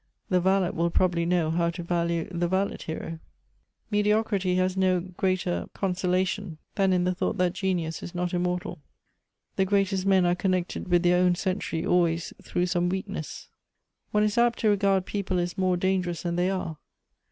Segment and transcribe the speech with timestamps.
[0.29, 3.19] The valet will probably know how to value the valet hero."
[3.91, 8.81] Mediocrity has no greater consolation than in the thought that genius is not immortal.
[9.57, 13.49] "The greatest men are connected with their own century always through some weakness."
[14.11, 16.79] One is apt to regaril people as more dangerous than they are.